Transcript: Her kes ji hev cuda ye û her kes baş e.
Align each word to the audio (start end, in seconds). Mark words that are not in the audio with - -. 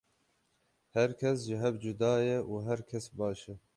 Her 0.95 1.11
kes 1.19 1.37
ji 1.47 1.55
hev 1.63 1.75
cuda 1.83 2.13
ye 2.27 2.37
û 2.51 2.53
her 2.67 2.79
kes 2.89 3.05
baş 3.19 3.39
e. 3.53 3.55